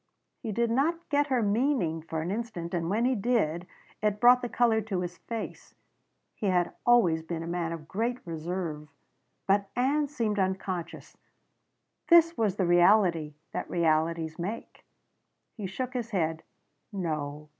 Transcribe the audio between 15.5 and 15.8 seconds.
He